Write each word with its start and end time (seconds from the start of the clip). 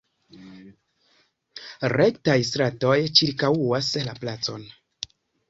Rektaj 1.93 2.39
stratoj 2.49 2.97
ĉirkaŭas 3.21 3.93
la 4.09 4.19
placon. 4.25 4.67